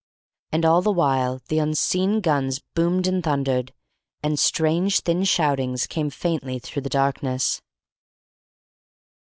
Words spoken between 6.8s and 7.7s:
the darkness.